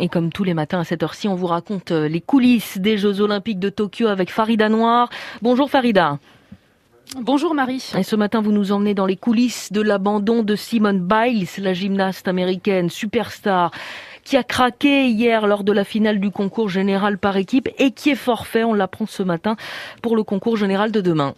[0.00, 2.98] Et comme tous les matins à cette heure-ci, on vous raconte euh, les coulisses des
[2.98, 5.08] Jeux Olympiques de Tokyo avec Farida Noir.
[5.40, 6.18] Bonjour Farida.
[7.20, 7.92] Bonjour Marie.
[7.96, 11.74] Et ce matin, vous nous emmenez dans les coulisses de l'abandon de Simone Biles, la
[11.74, 13.70] gymnaste américaine superstar
[14.24, 18.10] qui a craqué hier lors de la finale du concours général par équipe et qui
[18.10, 19.54] est forfait, on l'apprend ce matin,
[20.02, 21.36] pour le concours général de demain.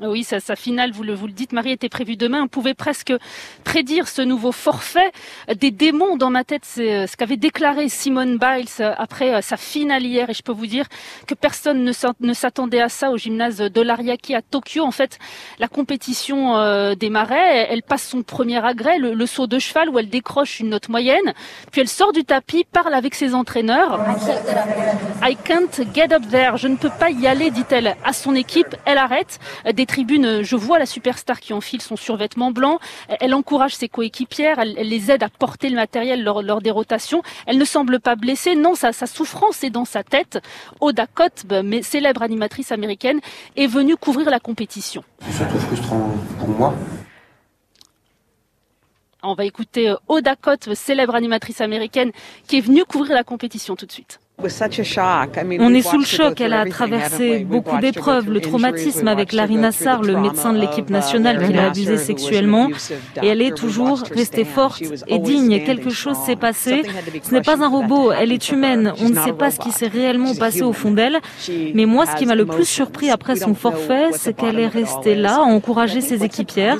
[0.00, 2.42] Oui, sa, sa, finale, vous le, vous le dites, Marie, était prévue demain.
[2.42, 3.12] On pouvait presque
[3.64, 5.10] prédire ce nouveau forfait.
[5.56, 9.40] Des démons dans ma tête, c'est euh, ce qu'avait déclaré Simone Biles euh, après euh,
[9.40, 10.30] sa finale hier.
[10.30, 10.86] Et je peux vous dire
[11.26, 14.84] que personne ne s'attendait à ça au gymnase de l'Ariaki à Tokyo.
[14.84, 15.18] En fait,
[15.58, 17.66] la compétition euh, démarrait.
[17.68, 20.88] Elle passe son premier agrès, le, le, saut de cheval, où elle décroche une note
[20.88, 21.34] moyenne.
[21.72, 23.98] Puis elle sort du tapis, parle avec ses entraîneurs.
[25.24, 26.56] I can't get up there.
[26.56, 28.76] Je ne peux pas y aller, dit-elle à son équipe.
[28.84, 29.40] Elle arrête.
[29.78, 32.80] Des tribune, je vois la superstar qui enfile son survêtement blanc.
[33.20, 36.72] Elle encourage ses coéquipières, elle, elle les aide à porter le matériel lors, lors, des
[36.72, 37.22] rotations.
[37.46, 38.56] Elle ne semble pas blessée.
[38.56, 40.40] Non, sa, sa souffrance est dans sa tête.
[40.80, 43.20] Oda Kotb, mais célèbre animatrice américaine,
[43.54, 45.04] est venue couvrir la compétition.
[45.20, 46.74] C'est surtout frustrant pour moi.
[49.22, 52.10] On va écouter Oda Kotb, célèbre animatrice américaine,
[52.48, 54.18] qui est venue couvrir la compétition tout de suite.
[54.40, 56.40] On est sous le choc.
[56.40, 61.44] Elle a traversé beaucoup d'épreuves, le traumatisme avec Larry Nassar, le médecin de l'équipe nationale
[61.44, 62.68] qui l'a abusée sexuellement.
[63.20, 65.64] Et elle est toujours restée forte et digne.
[65.64, 66.82] Quelque chose s'est passé.
[67.22, 68.92] Ce n'est pas un robot, elle est humaine.
[69.00, 71.18] On ne sait pas ce qui s'est réellement passé au fond d'elle.
[71.74, 75.16] Mais moi, ce qui m'a le plus surpris après son forfait, c'est qu'elle est restée
[75.16, 76.76] là, à encourager ses équipières.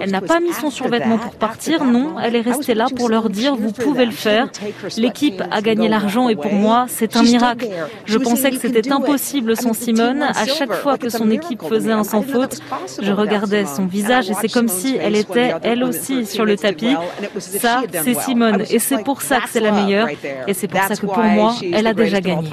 [0.00, 1.84] Elle n'a pas mis son survêtement pour partir.
[1.84, 4.48] Non, elle est restée là pour leur dire, vous pouvez le faire.
[4.96, 7.68] L'équipe a gagné l'argent et pour moi, c'est un miracle.
[8.04, 10.22] Je pensais que c'était impossible sans Simone.
[10.22, 12.58] À chaque fois que son équipe faisait un sans faute,
[13.00, 16.94] je regardais son visage et c'est comme si elle était elle aussi sur le tapis.
[17.38, 20.08] Ça, c'est Simone et c'est pour ça que c'est la meilleure
[20.46, 22.48] et c'est pour ça que pour moi, elle a déjà gagné.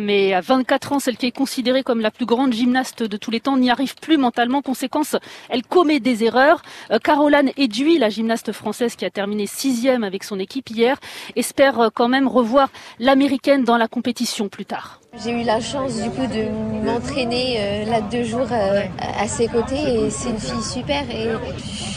[0.00, 3.30] Mais à 24 ans, celle qui est considérée comme la plus grande gymnaste de tous
[3.30, 4.62] les temps n'y arrive plus mentalement.
[4.62, 5.16] Conséquence,
[5.48, 6.62] elle commet des erreurs.
[7.02, 10.96] Caroline Eduy, la gymnaste française qui a terminé sixième avec son équipe hier,
[11.36, 12.55] espère quand même revoir
[12.98, 15.00] l'américaine dans la compétition plus tard.
[15.22, 18.82] J'ai eu la chance du coup de m'entraîner euh, là deux jours euh,
[19.18, 21.28] à ses côtés et c'est une fille super et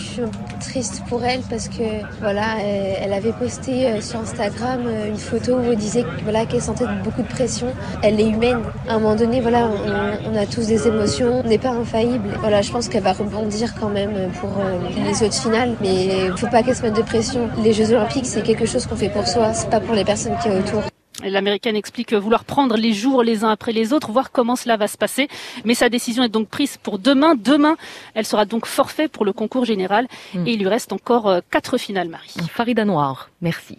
[0.09, 0.21] suis
[0.59, 1.83] triste pour elle parce que
[2.19, 6.61] voilà elle, elle avait posté euh, sur Instagram une photo où elle disait voilà qu'elle
[6.61, 7.67] sentait beaucoup de pression.
[8.03, 8.61] Elle est humaine.
[8.87, 12.29] À un moment donné voilà on, on a tous des émotions, on n'est pas infaillible.
[12.39, 14.51] Voilà je pense qu'elle va rebondir quand même pour
[15.05, 17.49] les autres finales mais faut pas qu'elle se mette de pression.
[17.63, 20.35] Les Jeux Olympiques c'est quelque chose qu'on fait pour soi, c'est pas pour les personnes
[20.41, 20.88] qui sont autour.
[21.23, 24.87] L'américaine explique vouloir prendre les jours les uns après les autres, voir comment cela va
[24.87, 25.27] se passer.
[25.65, 27.35] Mais sa décision est donc prise pour demain.
[27.35, 27.75] Demain,
[28.13, 30.07] elle sera donc forfait pour le concours général.
[30.33, 30.47] Mmh.
[30.47, 32.33] Et il lui reste encore quatre finales, Marie.
[32.53, 33.77] Farida Noir, merci.